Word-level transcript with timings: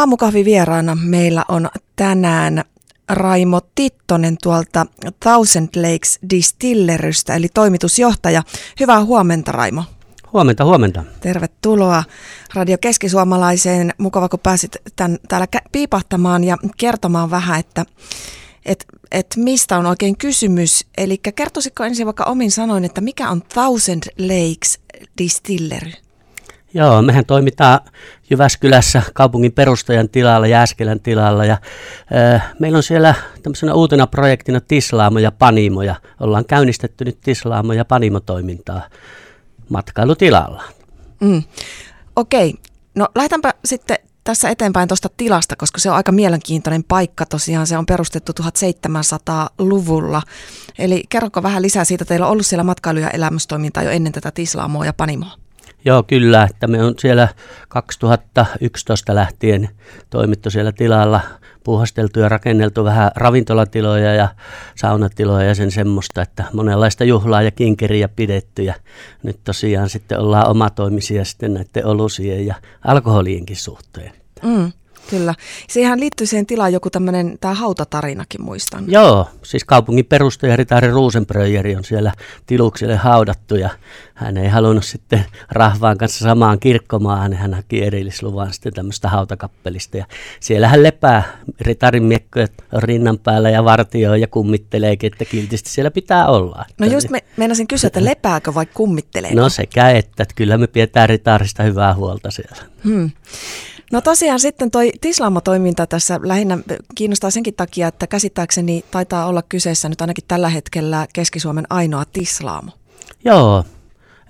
Aamukahvivieraana 0.00 0.94
meillä 0.94 1.44
on 1.48 1.68
tänään 1.96 2.64
Raimo 3.08 3.60
Tittonen 3.74 4.36
tuolta 4.42 4.86
Thousand 5.20 5.68
Lakes 5.76 6.18
Distillerystä, 6.30 7.34
eli 7.34 7.48
toimitusjohtaja. 7.54 8.42
Hyvää 8.80 9.04
huomenta, 9.04 9.52
Raimo. 9.52 9.84
Huomenta, 10.32 10.64
huomenta. 10.64 11.04
Tervetuloa 11.20 12.04
Radio 12.54 12.78
Keskisuomalaiseen. 12.78 13.94
Mukava, 13.98 14.28
kun 14.28 14.40
pääsit 14.42 14.76
tämän, 14.96 15.18
täällä 15.28 15.46
piipahtamaan 15.72 16.44
ja 16.44 16.56
kertomaan 16.76 17.30
vähän, 17.30 17.60
että 17.60 17.84
et, 18.66 18.86
et 19.10 19.26
mistä 19.36 19.78
on 19.78 19.86
oikein 19.86 20.16
kysymys. 20.18 20.86
Eli 20.98 21.18
kertoisitko 21.18 21.84
ensin 21.84 22.06
vaikka 22.06 22.24
omin 22.24 22.50
sanoin, 22.50 22.84
että 22.84 23.00
mikä 23.00 23.30
on 23.30 23.42
Thousand 23.42 24.02
Lakes 24.18 24.78
Distillery? 25.18 25.92
Joo, 26.74 27.02
mehän 27.02 27.26
toimitaan 27.26 27.80
Jyväskylässä 28.30 29.02
kaupungin 29.14 29.52
perustajan 29.52 30.08
tilalla, 30.08 30.46
Jääskelän 30.46 31.00
tilalla 31.00 31.44
ja 31.44 31.56
äh, 32.34 32.52
meillä 32.58 32.76
on 32.76 32.82
siellä 32.82 33.14
tämmöisenä 33.42 33.74
uutena 33.74 34.06
projektina 34.06 34.60
Tislaamo 34.60 35.18
ja 35.18 35.32
Panimo 35.32 35.82
ja 35.82 35.94
ollaan 36.20 36.44
käynnistetty 36.44 37.04
nyt 37.04 37.20
Tislaamo 37.20 37.72
ja 37.72 37.84
Panimo-toimintaa 37.84 38.82
matkailutilalla. 39.68 40.62
Mm. 41.20 41.42
Okei, 42.16 42.54
no 42.94 43.08
lähdetäänpä 43.14 43.54
sitten 43.64 43.96
tässä 44.24 44.50
eteenpäin 44.50 44.88
tuosta 44.88 45.08
tilasta, 45.16 45.56
koska 45.56 45.80
se 45.80 45.90
on 45.90 45.96
aika 45.96 46.12
mielenkiintoinen 46.12 46.84
paikka 46.84 47.26
tosiaan. 47.26 47.66
Se 47.66 47.78
on 47.78 47.86
perustettu 47.86 48.32
1700-luvulla. 48.42 50.22
Eli 50.78 51.02
kerroko 51.08 51.42
vähän 51.42 51.62
lisää 51.62 51.84
siitä, 51.84 52.04
teillä 52.04 52.26
on 52.26 52.32
ollut 52.32 52.46
siellä 52.46 52.64
matkailu- 52.64 53.00
ja 53.00 53.10
elämystoimintaa 53.10 53.82
jo 53.82 53.90
ennen 53.90 54.12
tätä 54.12 54.30
Tislaamoa 54.30 54.84
ja 54.84 54.92
Panimoa? 54.92 55.39
Joo, 55.84 56.02
kyllä, 56.02 56.46
että 56.50 56.66
me 56.66 56.84
on 56.84 56.94
siellä 56.98 57.28
2011 57.68 59.14
lähtien 59.14 59.68
toimittu 60.10 60.50
siellä 60.50 60.72
tilalla, 60.72 61.20
puuhasteltu 61.64 62.20
ja 62.20 62.28
rakenneltu 62.28 62.84
vähän 62.84 63.10
ravintolatiloja 63.14 64.14
ja 64.14 64.28
saunatiloja 64.74 65.46
ja 65.46 65.54
sen 65.54 65.70
semmoista, 65.70 66.22
että 66.22 66.44
monenlaista 66.52 67.04
juhlaa 67.04 67.42
ja 67.42 67.50
kinkeriä 67.50 68.08
pidetty 68.08 68.62
ja 68.62 68.74
nyt 69.22 69.40
tosiaan 69.44 69.88
sitten 69.88 70.20
ollaan 70.20 70.48
omatoimisia 70.48 71.24
sitten 71.24 71.54
näiden 71.54 71.86
olusien 71.86 72.46
ja 72.46 72.54
alkoholienkin 72.84 73.56
suhteen. 73.56 74.12
Mm. 74.42 74.72
Kyllä. 75.10 75.34
Siihen 75.68 76.00
liittyy 76.00 76.26
siihen 76.26 76.46
tilaan 76.46 76.72
joku 76.72 76.90
tämmöinen, 76.90 77.38
tämä 77.40 77.54
hautatarinakin 77.54 78.42
muistan. 78.42 78.84
Joo, 78.88 79.28
siis 79.42 79.64
kaupungin 79.64 80.06
perustaja 80.06 80.56
Ritari 80.56 80.90
Ruusenbröjeri 80.90 81.76
on 81.76 81.84
siellä 81.84 82.12
tilukselle 82.46 82.96
haudattu 82.96 83.56
ja 83.56 83.70
hän 84.14 84.36
ei 84.36 84.48
halunnut 84.48 84.84
sitten 84.84 85.24
rahvaan 85.50 85.98
kanssa 85.98 86.24
samaan 86.24 86.60
kirkkomaahan, 86.60 87.32
hän 87.32 87.54
haki 87.54 87.82
erillisluvan 87.82 88.52
sitten 88.52 88.72
tämmöistä 88.72 89.08
hautakappelista 89.08 89.96
ja 89.96 90.06
siellä 90.40 90.68
hän 90.68 90.82
lepää 90.82 91.22
Ritarin 91.60 92.02
miekkoja 92.02 92.46
rinnan 92.78 93.18
päällä 93.18 93.50
ja 93.50 93.64
vartioi 93.64 94.20
ja 94.20 94.26
kummitteleekin, 94.26 95.12
että 95.12 95.24
kiltisti 95.24 95.70
siellä 95.70 95.90
pitää 95.90 96.26
olla. 96.26 96.64
No 96.78 96.86
just 96.86 97.10
me, 97.10 97.24
meinasin 97.36 97.66
kysyä, 97.66 97.86
että 97.86 98.04
lepääkö 98.04 98.54
vai 98.54 98.66
kummittelee? 98.66 99.34
No 99.34 99.48
sekä 99.48 99.90
että, 99.90 100.22
että 100.22 100.34
kyllä 100.34 100.58
me 100.58 100.66
pidetään 100.66 101.08
Ritarista 101.08 101.62
hyvää 101.62 101.94
huolta 101.94 102.30
siellä. 102.30 102.62
Hmm. 102.84 103.10
No 103.92 104.00
tosiaan 104.00 104.40
sitten 104.40 104.70
toi 104.70 104.92
tislaamo-toiminta 105.00 105.86
tässä 105.86 106.20
lähinnä 106.22 106.58
kiinnostaa 106.94 107.30
senkin 107.30 107.54
takia, 107.54 107.88
että 107.88 108.06
käsittääkseni 108.06 108.84
taitaa 108.90 109.26
olla 109.26 109.42
kyseessä 109.42 109.88
nyt 109.88 110.00
ainakin 110.00 110.24
tällä 110.28 110.48
hetkellä 110.48 111.06
Keski-Suomen 111.12 111.66
ainoa 111.70 112.04
tislaamo. 112.04 112.70
Joo, 113.24 113.64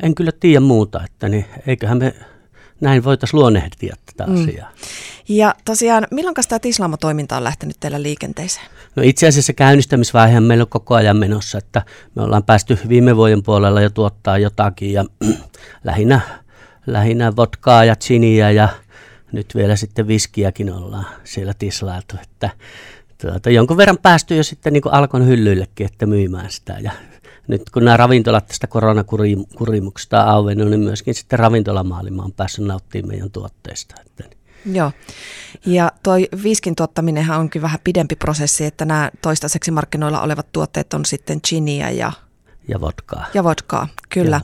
en 0.02 0.14
kyllä 0.14 0.32
tiedä 0.40 0.60
muuta, 0.60 1.04
että 1.04 1.28
niin, 1.28 1.44
eiköhän 1.66 1.98
me 1.98 2.14
näin 2.80 3.04
voitaisiin 3.04 3.40
luonnehtia 3.40 3.96
tätä 4.06 4.30
mm. 4.30 4.42
asiaa. 4.42 4.70
Ja 5.28 5.54
tosiaan, 5.64 6.06
milloin 6.10 6.34
tämä 6.48 6.58
tislaamo-toiminta 6.58 7.36
on 7.36 7.44
lähtenyt 7.44 7.76
teillä 7.80 8.02
liikenteeseen? 8.02 8.66
No 8.96 9.02
itse 9.06 9.28
asiassa 9.28 9.52
käynnistämisvaihe 9.52 10.40
meillä 10.40 10.62
on 10.62 10.68
koko 10.68 10.94
ajan 10.94 11.16
menossa, 11.16 11.58
että 11.58 11.82
me 12.14 12.22
ollaan 12.22 12.44
päästy 12.44 12.78
viime 12.88 13.16
vuoden 13.16 13.42
puolella 13.42 13.80
jo 13.80 13.90
tuottaa 13.90 14.38
jotakin 14.38 14.92
ja 14.92 15.04
lähinnä, 15.84 16.20
lähinnä 16.86 17.36
vodkaa 17.36 17.84
ja 17.84 17.96
chiniä 17.96 18.50
ja 18.50 18.68
nyt 19.32 19.54
vielä 19.54 19.76
sitten 19.76 20.08
viskiäkin 20.08 20.72
ollaan 20.72 21.06
siellä 21.24 21.52
tislaatu, 21.58 22.16
että 22.22 22.50
tuota, 23.20 23.50
jonkun 23.50 23.76
verran 23.76 23.98
päästy 23.98 24.36
jo 24.36 24.42
sitten 24.42 24.72
niin 24.72 24.82
alkon 24.90 25.26
hyllyillekin, 25.26 25.86
että 25.86 26.06
myymään 26.06 26.50
sitä 26.50 26.76
ja 26.80 26.92
nyt 27.48 27.70
kun 27.70 27.84
nämä 27.84 27.96
ravintolat 27.96 28.46
tästä 28.46 28.66
koronakurimuksesta 28.66 30.24
on 30.24 30.28
auennut, 30.28 30.70
niin 30.70 30.80
myöskin 30.80 31.14
sitten 31.14 31.38
ravintolamaailma 31.38 32.22
on 32.22 32.32
päässyt 32.32 32.64
nauttimaan 32.64 33.08
meidän 33.08 33.30
tuotteista. 33.30 33.94
Että 34.06 34.24
niin. 34.24 34.76
Joo. 34.76 34.92
Ja 35.66 35.92
toi 36.02 36.28
viskin 36.42 36.76
tuottaminenhan 36.76 37.40
onkin 37.40 37.62
vähän 37.62 37.80
pidempi 37.84 38.16
prosessi, 38.16 38.64
että 38.64 38.84
nämä 38.84 39.10
toistaiseksi 39.22 39.70
markkinoilla 39.70 40.20
olevat 40.20 40.52
tuotteet 40.52 40.94
on 40.94 41.04
sitten 41.04 41.40
chiniä 41.40 41.90
ja 41.90 42.12
ja 42.68 42.80
vodkaa. 42.80 43.26
Ja 43.34 43.44
vodkaa, 43.44 43.88
kyllä. 44.08 44.40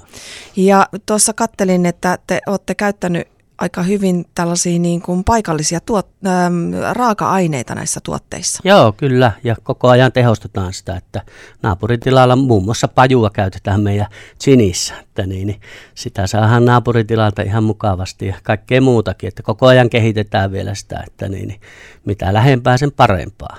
Joo. 0.57 0.67
Ja 0.67 0.89
tuossa 1.07 1.33
kattelin, 1.33 1.87
että 1.87 2.19
te 2.27 2.41
olette 2.47 2.75
käyttänyt 2.75 3.29
aika 3.59 3.83
hyvin 3.83 4.25
tällaisia 4.35 4.79
niin 4.79 5.03
kuin 5.03 5.25
paikallisia 5.25 5.81
tuot, 5.81 6.09
ähm, 6.27 6.55
raaka-aineita 6.93 7.75
näissä 7.75 8.01
tuotteissa. 8.03 8.63
Joo, 8.65 8.93
kyllä. 8.93 9.33
Ja 9.45 9.57
koko 9.63 9.89
ajan 9.89 10.13
tehostetaan 10.13 10.73
sitä, 10.73 10.97
että 10.97 11.23
naapuritilalla 11.63 12.37
muun 12.37 12.65
muassa 12.65 12.89
pajua 12.89 13.31
käytetään 13.31 13.81
meidän 13.81 14.07
chinissä. 14.43 14.95
Että 15.01 15.27
niin, 15.27 15.47
niin 15.47 15.61
sitä 15.95 16.27
saadaan 16.27 16.65
naapuritilalta 16.65 17.43
ihan 17.43 17.65
mukavasti 17.65 18.27
ja 18.27 18.35
kaikkea 18.43 18.81
muutakin. 18.81 19.29
Että 19.29 19.43
koko 19.43 19.67
ajan 19.67 19.91
kehitetään 19.91 20.53
vielä 20.53 20.75
sitä, 20.75 21.05
että 21.07 21.29
niin, 21.29 21.49
niin 21.49 21.61
mitä 22.05 22.33
lähempää 22.33 22.77
sen 22.77 22.93
parempaa. 22.93 23.57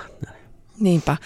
Niinpä. 0.80 1.18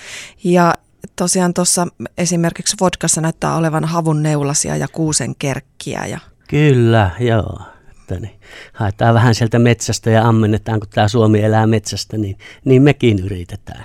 Ja 0.44 0.74
tosiaan 1.16 1.54
tuossa 1.54 1.88
esimerkiksi 2.18 2.76
vodkassa 2.82 3.22
näyttää 3.22 3.56
olevan 3.56 3.86
havun 3.86 4.24
neulasia 4.24 4.78
ja 4.78 4.88
kuusen 4.88 5.36
kerkkiä. 5.40 6.06
Ja... 6.06 6.20
Kyllä, 6.48 7.12
joo 7.20 7.71
että 8.12 8.28
niin 8.28 8.40
haetaan 8.74 9.14
vähän 9.14 9.36
sieltä 9.36 9.60
metsästä 9.60 10.10
ja 10.10 10.28
ammennetaan, 10.28 10.80
kun 10.80 10.90
tämä 10.90 11.08
Suomi 11.08 11.42
elää 11.42 11.68
metsästä, 11.68 12.18
niin, 12.18 12.38
niin 12.66 12.82
mekin 12.82 13.20
yritetään. 13.20 13.84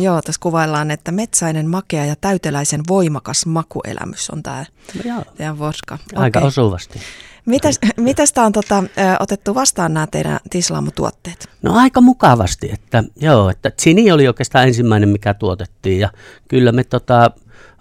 Joo, 0.00 0.22
tässä 0.22 0.40
kuvaillaan, 0.42 0.90
että 0.90 1.12
metsäinen, 1.12 1.70
makea 1.70 2.04
ja 2.04 2.16
täyteläisen 2.20 2.80
voimakas 2.88 3.46
makuelämys 3.46 4.30
on 4.30 4.42
tämä 4.42 4.64
no 5.04 5.24
teidän 5.36 5.58
vodka. 5.58 5.98
Aika 6.14 6.38
okay. 6.38 6.48
osuvasti. 6.48 7.00
Mitäs, 7.46 7.78
mitäs 7.96 8.32
tämä 8.32 8.46
on 8.46 8.52
tota, 8.52 8.84
otettu 9.20 9.54
vastaan 9.54 9.94
nämä 9.94 10.06
teidän 10.06 10.40
tislaamutuotteet? 10.50 11.48
No 11.62 11.74
aika 11.74 12.00
mukavasti, 12.00 12.70
että 12.72 13.04
joo, 13.16 13.50
että 13.50 13.70
Chini 13.70 14.12
oli 14.12 14.28
oikeastaan 14.28 14.66
ensimmäinen, 14.66 15.08
mikä 15.08 15.34
tuotettiin 15.34 16.00
ja 16.00 16.10
kyllä 16.48 16.72
me 16.72 16.84
tota, 16.84 17.30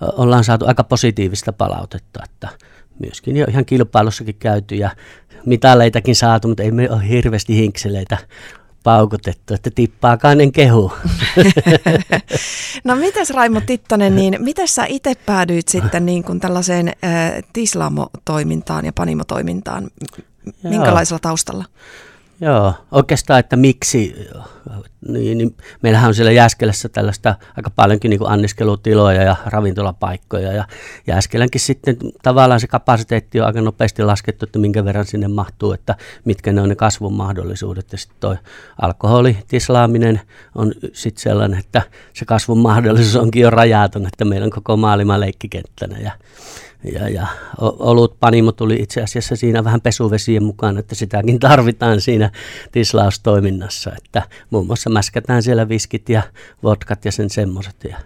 ollaan 0.02 0.44
saatu 0.44 0.66
aika 0.67 0.84
positiivista 0.84 1.53
palautetta, 1.53 2.19
että 2.23 2.50
myöskin 3.00 3.38
ihan 3.50 3.66
kilpailussakin 3.66 4.35
käyty 4.39 4.75
ja 4.75 4.89
mitaleitakin 5.45 6.16
saatu, 6.16 6.47
mutta 6.47 6.63
ei 6.63 6.72
me 6.72 6.89
ole 6.89 7.09
hirveästi 7.09 7.56
hinkseleitä 7.56 8.17
paukutettu, 8.83 9.53
että 9.53 9.69
tippaakaan 9.75 10.41
en 10.41 10.51
kehu. 10.51 10.91
no 12.84 12.95
mites 12.95 13.29
Raimo 13.29 13.61
Tittonen, 13.61 14.16
niin 14.16 14.38
miten 14.39 14.67
sä 14.67 14.85
itse 14.85 15.13
päädyit 15.25 15.67
sitten 15.67 16.05
niin 16.05 16.23
kuin 16.23 16.39
tällaiseen 16.39 16.88
äh, 16.88 17.31
tislamo-toimintaan 17.53 18.85
ja 18.85 18.94
panimotoimintaan? 18.94 19.88
Minkälaisella 20.63 21.19
taustalla? 21.19 21.66
Joo, 22.41 22.73
oikeastaan, 22.91 23.39
että 23.39 23.55
miksi, 23.55 24.16
niin, 25.07 25.38
niin 25.38 25.55
meillähän 25.81 26.07
on 26.07 26.16
siellä 26.16 26.31
Jääskelässä 26.31 26.89
tällaista 26.89 27.35
aika 27.57 27.69
paljonkin 27.69 28.09
niin 28.09 28.19
kuin 28.19 28.31
anniskelutiloja 28.31 29.23
ja 29.23 29.35
ravintolapaikkoja 29.45 30.51
ja 30.53 30.67
Jääskelänkin 31.07 31.61
sitten 31.61 31.97
tavallaan 32.23 32.59
se 32.59 32.67
kapasiteetti 32.67 33.39
on 33.39 33.47
aika 33.47 33.61
nopeasti 33.61 34.03
laskettu, 34.03 34.45
että 34.45 34.59
minkä 34.59 34.85
verran 34.85 35.05
sinne 35.05 35.27
mahtuu, 35.27 35.71
että 35.71 35.95
mitkä 36.25 36.53
ne 36.53 36.61
on 36.61 36.69
ne 36.69 36.75
kasvun 36.75 37.13
mahdollisuudet 37.13 37.91
ja 37.91 37.97
sitten 37.97 38.17
toi 38.19 38.35
alkoholitislaaminen 38.81 40.22
on 40.55 40.73
sitten 40.93 41.23
sellainen, 41.23 41.59
että 41.59 41.81
se 42.13 42.25
kasvun 42.25 42.59
mahdollisuus 42.59 43.16
onkin 43.16 43.41
jo 43.41 43.49
rajaton, 43.49 44.08
että 44.08 44.25
meillä 44.25 44.46
on 44.46 44.51
koko 44.51 44.78
maailma 44.78 45.19
leikkikenttänä 45.19 45.97
ja 45.99 46.11
ja, 46.93 47.09
ja 47.09 47.28
olut 47.61 48.19
panimo 48.19 48.51
tuli 48.51 48.75
itse 48.79 49.03
asiassa 49.03 49.35
siinä 49.35 49.63
vähän 49.63 49.81
pesuvesien 49.81 50.43
mukaan, 50.43 50.78
että 50.78 50.96
sitäkin 50.96 51.40
tarvitaan 51.40 52.01
siinä 52.01 52.31
tislaustoiminnassa. 52.72 53.91
Että 53.97 54.23
muun 54.49 54.66
muassa 54.66 54.90
mäskätään 54.96 55.44
siellä 55.44 55.70
viskit 55.70 56.09
ja 56.09 56.24
vodkat 56.64 57.06
ja 57.06 57.12
sen 57.12 57.30
semmoiset. 57.30 57.84
Ja, 57.84 57.97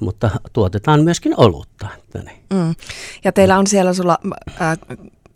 mutta 0.00 0.30
tuotetaan 0.52 1.04
myöskin 1.04 1.34
olutta. 1.36 1.88
Että 1.98 2.18
niin. 2.18 2.44
mm. 2.52 2.74
Ja 3.24 3.32
teillä 3.32 3.58
on 3.58 3.66
siellä 3.66 3.94
sulla 3.94 4.18
äh, 4.60 4.78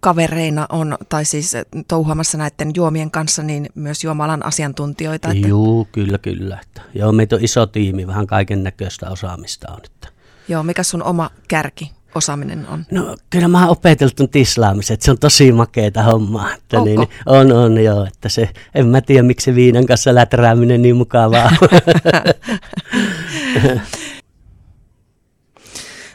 kavereina 0.00 0.67
on, 0.69 0.99
tai 1.09 1.25
siis 1.25 1.53
touhuamassa 1.88 2.38
näiden 2.38 2.73
juomien 2.77 3.11
kanssa, 3.11 3.43
niin 3.43 3.67
myös 3.75 4.05
juomalan 4.05 4.47
asiantuntijoita. 4.47 5.31
Että... 5.31 5.49
Joo, 5.49 5.87
kyllä, 5.93 6.19
kyllä. 6.19 6.59
Että, 6.62 6.83
joo, 6.94 7.12
meitä 7.12 7.37
on 7.37 7.44
iso 7.44 7.67
tiimi, 7.67 8.06
vähän 8.06 8.27
kaiken 8.27 8.62
näköistä 8.62 9.11
osaamista 9.11 9.73
on. 9.73 9.81
Että. 9.85 10.09
Joo, 10.49 10.62
mikä 10.62 10.83
sun 10.83 11.03
oma 11.03 11.31
kärki 11.49 11.95
osaaminen 12.16 12.66
on? 12.68 12.86
No 12.90 13.16
kyllä 13.30 13.48
mä 13.48 13.60
oon 13.60 13.70
opeteltu 13.70 14.26
tislaamisen, 14.26 14.94
että 14.94 15.04
se 15.04 15.10
on 15.10 15.18
tosi 15.18 15.52
makeeta 15.52 16.02
hommaa. 16.02 16.54
Että 16.54 16.80
niin, 16.80 17.08
on, 17.26 17.52
on 17.52 17.84
joo, 17.84 18.04
että 18.04 18.28
se, 18.28 18.48
en 18.74 18.86
mä 18.86 19.00
tiedä 19.00 19.22
miksi 19.22 19.54
viinan 19.54 19.86
kanssa 19.86 20.14
läträäminen 20.14 20.82
niin 20.82 20.96
mukavaa. 20.96 21.50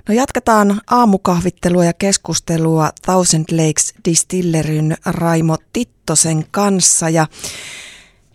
No 0.09 0.15
jatketaan 0.15 0.81
aamukahvittelua 0.89 1.86
ja 1.86 1.94
keskustelua 1.94 2.92
Thousand 3.01 3.45
Lakes 3.51 3.94
Distilleryn 4.06 4.98
Raimo 5.06 5.57
Tittosen 5.74 6.45
kanssa 6.51 7.09
ja 7.09 7.27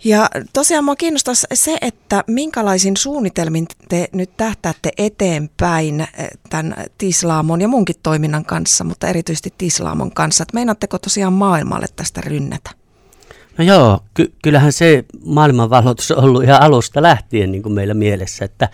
ja 0.06 0.30
tosiaan 0.52 0.84
minua 0.84 0.96
kiinnostaisi 0.96 1.46
se, 1.54 1.78
että 1.80 2.24
minkälaisin 2.26 2.96
suunnitelmin 2.96 3.66
te 3.88 4.08
nyt 4.12 4.30
tähtäätte 4.36 4.90
eteenpäin 4.98 6.00
eh, 6.00 6.28
tämän 6.50 6.74
Tislaamon 6.98 7.60
ja 7.60 7.68
munkin 7.68 7.96
toiminnan 8.02 8.44
kanssa, 8.44 8.84
mutta 8.84 9.08
erityisesti 9.08 9.54
Tislaamon 9.58 10.10
kanssa. 10.10 10.42
Että 10.42 10.54
meinaatteko 10.54 10.98
tosiaan 10.98 11.32
maailmalle 11.32 11.86
tästä 11.96 12.20
rynnätä? 12.20 12.85
No 13.58 13.64
joo, 13.64 14.00
ky- 14.14 14.32
kyllähän 14.42 14.72
se 14.72 15.04
maailmanvalloitus 15.24 16.10
on 16.10 16.24
ollut 16.24 16.44
ihan 16.44 16.62
alusta 16.62 17.02
lähtien 17.02 17.52
niin 17.52 17.62
kuin 17.62 17.72
meillä 17.72 17.94
mielessä, 17.94 18.44
että 18.44 18.68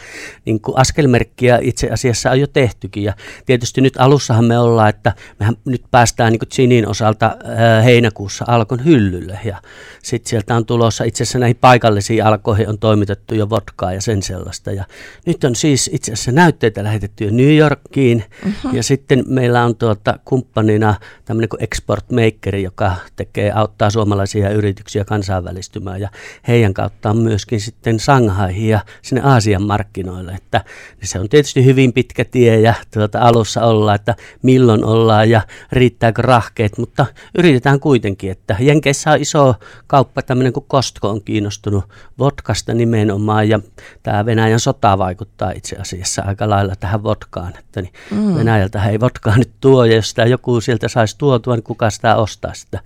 niin 0.44 0.60
kuin 0.60 0.78
askelmerkkiä 0.78 1.58
itse 1.62 1.88
asiassa 1.90 2.30
on 2.30 2.40
jo 2.40 2.46
tehtykin. 2.46 3.04
Ja 3.04 3.12
tietysti 3.46 3.80
nyt 3.80 3.94
alussahan 3.98 4.44
me 4.44 4.58
ollaan, 4.58 4.88
että 4.88 5.12
mehän 5.38 5.56
nyt 5.64 5.82
päästään 5.90 6.32
niin 6.32 6.38
kuin 6.38 6.48
Ginin 6.56 6.88
osalta 6.88 7.36
ää, 7.44 7.82
heinäkuussa 7.82 8.44
alkon 8.48 8.84
hyllylle. 8.84 9.38
Ja 9.44 9.56
sitten 10.02 10.30
sieltä 10.30 10.56
on 10.56 10.66
tulossa, 10.66 11.04
itse 11.04 11.22
asiassa 11.22 11.38
näihin 11.38 11.56
paikallisiin 11.60 12.24
alkoihin 12.24 12.68
on 12.68 12.78
toimitettu 12.78 13.34
jo 13.34 13.50
vodkaa 13.50 13.92
ja 13.92 14.00
sen 14.00 14.22
sellaista. 14.22 14.72
Ja 14.72 14.84
nyt 15.26 15.44
on 15.44 15.54
siis 15.54 15.90
itse 15.92 16.12
asiassa 16.12 16.32
näytteitä 16.32 16.84
lähetetty 16.84 17.24
jo 17.24 17.30
New 17.30 17.56
Yorkiin. 17.56 18.24
Uh-huh. 18.46 18.74
Ja 18.74 18.82
sitten 18.82 19.24
meillä 19.26 19.64
on 19.64 19.76
tuota 19.76 20.18
kumppanina 20.24 20.94
tämmöinen 21.24 21.48
kuin 21.48 21.62
Export 21.62 22.04
Maker, 22.10 22.56
joka 22.56 22.96
tekee, 23.16 23.52
auttaa 23.52 23.90
suomalaisia 23.90 24.50
yrityksiä 24.50 24.71
yrityksiä 24.72 25.04
kansainvälistymään 25.04 26.00
ja 26.00 26.08
heidän 26.48 26.74
kauttaan 26.74 27.16
myöskin 27.16 27.60
sitten 27.60 28.00
Shanghaihin 28.00 28.68
ja 28.68 28.80
sinne 29.02 29.22
Aasian 29.22 29.62
markkinoille. 29.62 30.32
Että 30.32 30.64
se 31.02 31.20
on 31.20 31.28
tietysti 31.28 31.64
hyvin 31.64 31.92
pitkä 31.92 32.24
tie 32.24 32.60
ja 32.60 32.74
tuota, 32.94 33.18
alussa 33.18 33.62
ollaan, 33.62 33.94
että 33.94 34.14
milloin 34.42 34.84
ollaan 34.84 35.30
ja 35.30 35.42
riittääkö 35.72 36.22
rahkeet, 36.22 36.78
mutta 36.78 37.06
yritetään 37.38 37.80
kuitenkin, 37.80 38.30
että 38.30 38.56
Jenkeissä 38.60 39.10
on 39.10 39.20
iso 39.20 39.54
kauppa, 39.86 40.22
tämmöinen 40.22 40.52
kuin 40.52 40.66
Costco 40.70 41.08
on 41.08 41.22
kiinnostunut 41.22 41.84
vodkasta 42.18 42.74
nimenomaan 42.74 43.48
ja 43.48 43.60
tämä 44.02 44.26
Venäjän 44.26 44.60
sota 44.60 44.98
vaikuttaa 44.98 45.50
itse 45.50 45.76
asiassa 45.76 46.22
aika 46.22 46.50
lailla 46.50 46.74
tähän 46.80 47.02
vodkaan, 47.02 47.52
että 47.58 47.82
niin 47.82 47.92
mm. 48.10 48.34
Venäjältä 48.34 48.84
ei 48.84 49.00
vodkaa 49.00 49.36
nyt 49.36 49.50
tuo 49.60 49.84
ja 49.84 49.94
jos 49.94 50.10
sitä 50.10 50.24
joku 50.24 50.60
sieltä 50.60 50.88
saisi 50.88 51.18
tuotua, 51.18 51.54
niin 51.54 51.62
kuka 51.62 51.90
sitä 51.90 52.16
ostaa 52.16 52.54
sitä. 52.54 52.80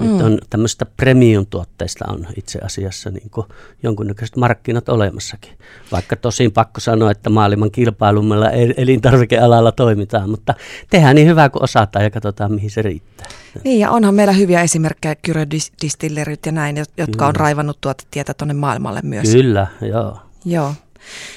Nyt 0.00 0.10
mm. 0.10 0.24
on 0.24 0.38
tämmöistä 0.50 0.86
premium 0.96 1.31
tuotteista 1.50 2.04
on 2.08 2.26
itse 2.36 2.58
asiassa 2.58 3.10
niin 3.10 3.30
kuin 3.30 3.46
jonkunnäköiset 3.82 4.36
markkinat 4.36 4.88
olemassakin. 4.88 5.58
Vaikka 5.92 6.16
tosin 6.16 6.52
pakko 6.52 6.80
sanoa, 6.80 7.10
että 7.10 7.30
maailman 7.30 7.70
kilpailumalla 7.70 8.50
elintarvikealalla 8.50 9.72
toimitaan, 9.72 10.30
mutta 10.30 10.54
tehdään 10.90 11.14
niin 11.16 11.28
hyvää 11.28 11.50
kuin 11.50 11.62
osataan 11.62 12.04
ja 12.04 12.10
katsotaan 12.10 12.52
mihin 12.52 12.70
se 12.70 12.82
riittää. 12.82 13.26
Niin 13.64 13.80
ja 13.80 13.90
onhan 13.90 14.14
meillä 14.14 14.32
hyviä 14.32 14.62
esimerkkejä, 14.62 15.14
Kyrö-distillerit 15.14 16.46
ja 16.46 16.52
näin, 16.52 16.76
jotka 16.96 17.26
on 17.26 17.36
raivannut 17.36 17.80
tuota 17.80 18.04
tietä 18.10 18.34
tuonne 18.34 18.54
maailmalle 18.54 19.00
myös. 19.02 19.30
Kyllä, 19.32 19.66
joo. 19.80 20.18
Joo. 20.44 20.74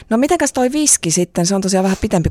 No 0.09 0.17
mitenkäs 0.17 0.53
toi 0.53 0.71
viski 0.71 1.11
sitten, 1.11 1.45
se 1.45 1.55
on 1.55 1.61
tosiaan 1.61 1.83
vähän 1.83 1.97
pitempi 2.01 2.29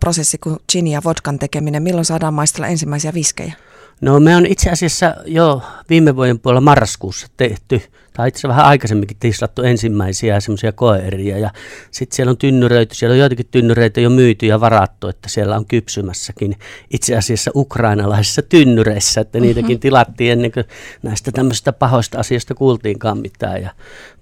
prosessi 0.00 0.38
kuin 0.38 0.56
gin 0.72 0.86
ja 0.86 1.00
vodkan 1.04 1.38
tekeminen. 1.38 1.82
Milloin 1.82 2.04
saadaan 2.04 2.34
maistella 2.34 2.66
ensimmäisiä 2.66 3.14
viskejä? 3.14 3.52
No 4.00 4.20
me 4.20 4.36
on 4.36 4.46
itse 4.46 4.70
asiassa 4.70 5.14
jo 5.26 5.62
viime 5.88 6.16
vuoden 6.16 6.38
puolella 6.38 6.60
marraskuussa 6.60 7.26
tehty, 7.36 7.82
tai 8.16 8.28
itse 8.28 8.48
vähän 8.48 8.64
aikaisemminkin 8.64 9.16
tislattu 9.20 9.62
ensimmäisiä 9.62 10.40
semmoisia 10.40 10.72
koeeriä, 10.72 11.38
ja 11.38 11.50
sitten 11.90 12.16
siellä 12.16 12.30
on 12.30 12.36
tynnyröity, 12.36 12.94
siellä 12.94 13.12
on 13.12 13.18
joitakin 13.18 13.46
tynnyreitä 13.50 14.00
jo 14.00 14.10
myyty 14.10 14.46
ja 14.46 14.60
varattu, 14.60 15.08
että 15.08 15.28
siellä 15.28 15.56
on 15.56 15.66
kypsymässäkin 15.66 16.56
itse 16.90 17.16
asiassa 17.16 17.50
ukrainalaisissa 17.54 18.42
tynnyreissä, 18.42 19.20
että 19.20 19.40
niitäkin 19.40 19.68
mm-hmm. 19.68 19.80
tilattiin 19.80 20.32
ennen 20.32 20.52
kuin 20.52 20.64
näistä 21.02 21.32
tämmöisistä 21.32 21.72
pahoista 21.72 22.18
asioista 22.18 22.54
kuultiinkaan 22.54 23.18
mitään, 23.18 23.62
ja 23.62 23.70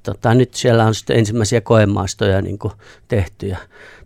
tota, 0.03 0.35
nyt 0.35 0.55
siellä 0.55 0.85
on 0.85 0.95
sitten 0.95 1.19
ensimmäisiä 1.19 1.61
koemaastoja 1.61 2.43
niin 2.43 2.59
tehty, 3.09 3.47
ja 3.47 3.59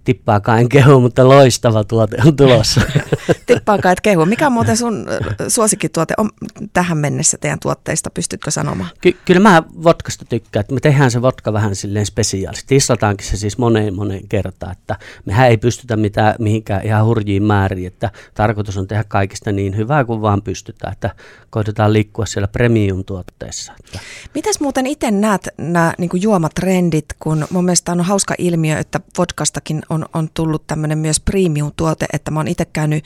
tippaakaan 0.08 0.58
en 0.58 0.68
kehu, 0.68 1.00
mutta 1.00 1.28
loistava 1.28 1.84
tuote 1.84 2.16
on 2.26 2.36
tulossa. 2.36 2.80
tippaakaan 3.46 3.92
et 3.92 4.00
kehu. 4.00 4.26
Mikä 4.26 4.46
on 4.46 4.52
muuten 4.52 4.76
sun 4.76 5.06
suosikkituote 5.48 6.14
on 6.16 6.30
tähän 6.72 6.98
mennessä 6.98 7.38
teidän 7.40 7.58
tuotteista, 7.60 8.10
pystytkö 8.10 8.50
sanomaan? 8.50 8.90
Ky- 9.00 9.16
kyllä 9.24 9.40
mä 9.40 9.62
vodkasta 9.84 10.24
tykkään, 10.24 10.60
että 10.60 10.74
me 10.74 10.80
tehdään 10.80 11.10
se 11.10 11.22
vodka 11.22 11.52
vähän 11.52 11.76
silleen 11.76 12.06
spesiaalisesti. 12.06 12.68
Tissataankin 12.68 13.26
se 13.26 13.36
siis 13.36 13.58
moneen 13.58 13.94
moneen 13.94 14.28
kertaan, 14.28 14.72
että 14.72 14.96
mehän 15.24 15.48
ei 15.48 15.56
pystytä 15.56 15.96
mitään, 15.96 16.34
mihinkään 16.38 16.86
ihan 16.86 17.04
hurjiin 17.04 17.42
määriin, 17.42 17.86
että 17.86 18.10
tarkoitus 18.34 18.76
on 18.76 18.86
tehdä 18.86 19.04
kaikista 19.08 19.52
niin 19.52 19.76
hyvää 19.76 20.04
kuin 20.04 20.22
vaan 20.22 20.42
pystytään, 20.42 20.92
että 20.92 21.10
koitetaan 21.50 21.92
liikkua 21.92 22.26
siellä 22.26 22.48
premium-tuotteissa. 22.48 23.72
Että. 23.84 23.98
Mitäs 24.34 24.60
muuten 24.60 24.86
itse 24.86 25.10
näet 25.10 25.48
nämä 25.58 25.92
niin 25.98 26.10
juomatrendit, 26.14 27.06
kun 27.18 27.46
mun 27.50 27.64
mielestä 27.64 27.92
on 27.92 28.00
hauska 28.00 28.34
ilmiö, 28.38 28.78
että 28.78 29.00
vodkastakin 29.18 29.82
on, 29.90 30.06
on 30.14 30.28
tullut 30.34 30.66
tämmöinen 30.66 30.98
myös 30.98 31.20
premium-tuote, 31.20 32.06
että 32.12 32.30
mä 32.30 32.38
oon 32.38 32.48
itse 32.48 32.64
käynyt 32.64 33.04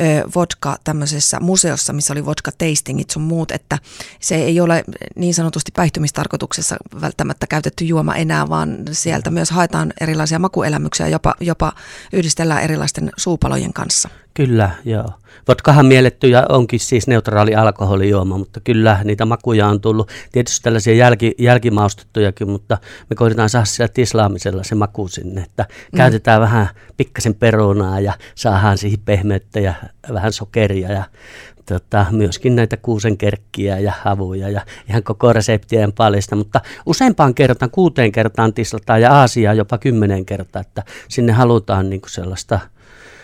ö, 0.00 0.04
vodka 0.34 0.76
tämmöisessä 0.84 1.40
museossa, 1.40 1.92
missä 1.92 2.14
oli 2.14 2.26
vodka 2.26 2.50
tastingit 2.52 3.10
sun 3.10 3.22
muut, 3.22 3.50
että 3.50 3.78
se 4.20 4.34
ei 4.34 4.60
ole 4.60 4.84
niin 5.16 5.34
sanotusti 5.34 5.72
päihtymistarkoituksessa 6.12 6.76
välttämättä 7.00 7.46
käytetty 7.46 7.84
juoma 7.84 8.14
enää, 8.14 8.48
vaan 8.48 8.78
sieltä 8.92 9.30
myös 9.30 9.50
haetaan 9.50 9.92
erilaisia 10.00 10.38
makuelämyksiä, 10.38 11.08
jopa, 11.08 11.34
jopa 11.40 11.72
yhdistellään 12.12 12.62
erilaisten 12.62 13.10
suupalojen 13.16 13.72
kanssa. 13.72 14.08
Kyllä, 14.34 14.70
joo. 14.84 15.08
Vodkahan 15.48 15.86
mielletty 15.86 16.28
ja 16.28 16.46
onkin 16.48 16.80
siis 16.80 17.06
neutraali 17.06 17.54
alkoholijuoma, 17.54 18.38
mutta 18.38 18.60
kyllä 18.60 19.00
niitä 19.04 19.24
makuja 19.24 19.66
on 19.66 19.80
tullut. 19.80 20.10
Tietysti 20.32 20.62
tällaisia 20.62 20.94
jälki, 20.94 21.34
jälkimaustettujakin, 21.38 22.50
mutta 22.50 22.78
me 23.10 23.16
koitetaan 23.16 23.48
saada 23.48 23.64
sillä 23.64 23.88
tislaamisella 23.88 24.64
se 24.64 24.74
maku 24.74 25.08
sinne, 25.08 25.42
että 25.42 25.66
mm. 25.70 25.96
käytetään 25.96 26.40
vähän 26.40 26.68
pikkasen 26.96 27.34
perunaa 27.34 28.00
ja 28.00 28.12
saadaan 28.34 28.78
siihen 28.78 28.98
pehmeyttä 29.04 29.60
ja 29.60 29.74
vähän 30.12 30.32
sokeria 30.32 30.92
ja 30.92 31.04
tota, 31.66 32.06
myöskin 32.10 32.56
näitä 32.56 32.76
kuusenkerkkiä 32.76 33.78
ja 33.78 33.92
havuja 34.02 34.48
ja 34.48 34.60
ihan 34.88 35.02
koko 35.02 35.32
reseptien 35.32 35.92
paljasta, 35.92 36.36
mutta 36.36 36.60
useampaan 36.86 37.34
kertaan, 37.34 37.70
kuuteen 37.70 38.12
kertaan 38.12 38.54
tislataan 38.54 39.00
ja 39.00 39.12
Aasiaa 39.12 39.54
jopa 39.54 39.78
kymmenen 39.78 40.26
kertaa, 40.26 40.62
että 40.62 40.82
sinne 41.08 41.32
halutaan 41.32 41.90
niin 41.90 42.02
sellaista– 42.06 42.60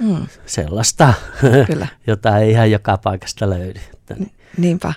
mm. 0.01 0.27
sellaista, 0.47 1.15
Kyllä. 1.67 1.87
jota 2.07 2.39
ei 2.39 2.51
ihan 2.51 2.71
joka 2.71 2.99
paikasta 2.99 3.51
löydy. 3.51 3.81
Niinpä. 4.57 4.93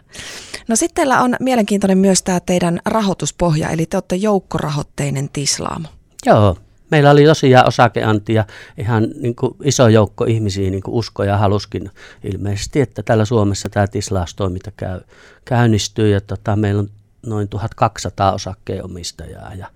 No 0.68 0.76
sitten 0.76 0.96
teillä 0.96 1.22
on 1.22 1.36
mielenkiintoinen 1.40 1.98
myös 1.98 2.24
tämä 2.24 2.40
teidän 2.40 2.80
rahoituspohja, 2.86 3.70
eli 3.70 3.86
te 3.86 3.98
olette 3.98 4.16
joukkorahoitteinen 4.16 5.30
tislaamo. 5.30 5.88
Joo, 6.26 6.58
meillä 6.92 7.12
oli 7.12 7.26
tosiaan 7.26 7.68
osakeanti 7.68 8.34
ja 8.34 8.46
ihan 8.78 9.08
niin 9.22 9.36
kuin 9.36 9.56
iso 9.64 9.88
joukko 9.88 10.26
ihmisiä 10.26 10.70
niin 10.70 10.84
kuin 10.84 10.96
usko 10.96 11.24
ja 11.24 11.38
haluskin 11.38 11.90
ilmeisesti, 12.24 12.82
että 12.82 13.04
täällä 13.04 13.26
Suomessa 13.26 13.70
tämä 13.70 13.88
tislaustoiminta 13.88 14.72
käy, 14.78 15.02
käynnistyy 15.46 16.10
ja 16.10 16.22
tota, 16.22 16.56
meillä 16.56 16.80
on 16.80 16.90
noin 17.26 17.50
1200 17.50 18.34
osakkeenomistajaa 18.34 19.54
ja 19.54 19.68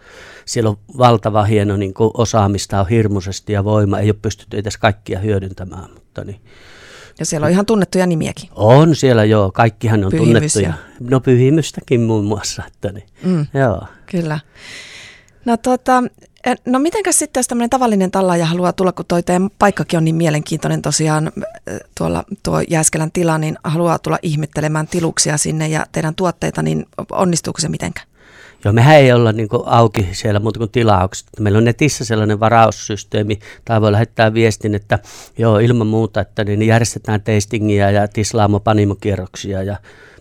siellä 0.45 0.69
on 0.69 0.77
valtava 0.97 1.43
hieno 1.43 1.77
niin 1.77 1.93
kuin 1.93 2.11
osaamista 2.13 2.79
on 2.79 2.89
hirmuisesti 2.89 3.53
ja 3.53 3.63
voima, 3.63 3.99
ei 3.99 4.07
ole 4.07 4.15
pystytty 4.21 4.57
edes 4.57 4.77
kaikkia 4.77 5.19
hyödyntämään, 5.19 5.89
mutta 5.93 6.23
niin, 6.23 6.41
ja 7.19 7.25
siellä 7.25 7.45
on 7.45 7.51
ihan 7.51 7.65
tunnettuja 7.65 8.07
nimiäkin. 8.07 8.49
On 8.55 8.95
siellä 8.95 9.23
joo, 9.23 9.51
kaikkihan 9.51 10.05
on 10.05 10.11
Pyhimys 10.11 10.33
tunnettuja. 10.33 10.67
Ja... 10.67 10.73
No 11.09 11.19
pyhimystäkin 11.19 12.01
muun 12.01 12.25
muassa. 12.25 12.63
Että 12.67 12.91
niin. 12.91 13.07
mm, 13.23 13.45
joo. 13.53 13.83
Kyllä. 14.05 14.39
No 15.45 15.57
tuota, 15.57 16.03
No 16.65 16.79
mitenkäs 16.79 17.19
sitten, 17.19 17.39
jos 17.39 17.47
tämmöinen 17.47 17.69
tavallinen 17.69 18.11
tallaaja 18.11 18.45
haluaa 18.45 18.73
tulla, 18.73 18.91
kun 18.91 19.05
toi 19.07 19.23
teidän 19.23 19.49
paikkakin 19.59 19.97
on 19.97 20.05
niin 20.05 20.15
mielenkiintoinen 20.15 20.81
tosiaan 20.81 21.31
tuolla 21.97 22.23
tuo 22.43 22.61
Jääskelän 22.69 23.11
tila, 23.11 23.37
niin 23.37 23.57
haluaa 23.63 23.99
tulla 23.99 24.19
ihmettelemään 24.21 24.87
tiluksia 24.87 25.37
sinne 25.37 25.67
ja 25.67 25.85
teidän 25.91 26.15
tuotteita, 26.15 26.61
niin 26.61 26.85
onnistuuko 27.11 27.61
se 27.61 27.69
mitenkään? 27.69 28.07
Joo, 28.65 28.73
mehän 28.73 28.95
ei 28.95 29.13
olla 29.13 29.31
niin 29.31 29.47
auki 29.65 30.07
siellä 30.11 30.39
muuta 30.39 30.57
kuin 30.59 30.71
tilaukset. 30.71 31.27
Meillä 31.39 31.57
on 31.57 31.63
netissä 31.63 32.05
sellainen 32.05 32.39
varaussysteemi, 32.39 33.39
tai 33.65 33.81
voi 33.81 33.91
lähettää 33.91 34.33
viestin, 34.33 34.75
että 34.75 34.99
joo, 35.37 35.59
ilman 35.59 35.87
muuta, 35.87 36.21
että 36.21 36.43
niin 36.43 36.61
järjestetään 36.61 37.21
tastingia 37.21 37.91
ja 37.91 38.07
tislaamo 38.07 38.59
panimokierroksia 38.59 39.63
ja 39.63 39.77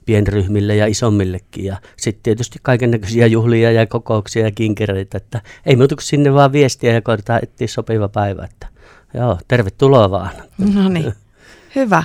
pienryhmille 0.06 0.76
ja 0.76 0.86
isommillekin. 0.86 1.64
Ja 1.64 1.76
sitten 1.96 2.22
tietysti 2.22 2.58
kaikenlaisia 2.62 3.26
juhlia 3.26 3.72
ja 3.72 3.86
kokouksia 3.86 4.44
ja 4.44 4.50
kinkereitä, 4.50 5.16
että 5.16 5.40
ei 5.66 5.76
muuta 5.76 5.94
kuin 5.94 6.04
sinne 6.04 6.34
vaan 6.34 6.52
viestiä 6.52 6.92
ja 6.92 7.02
koitetaan 7.02 7.40
etsiä 7.42 7.66
sopiva 7.66 8.08
päivä. 8.08 8.44
Että, 8.44 8.66
Joo, 9.14 9.38
tervetuloa 9.48 10.10
vaan. 10.10 10.30
No 10.74 10.88
niin, 10.88 11.12
hyvä. 11.76 12.04